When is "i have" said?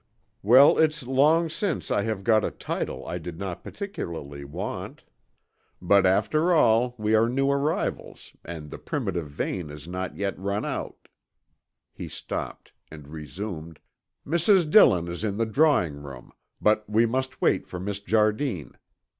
1.99-2.23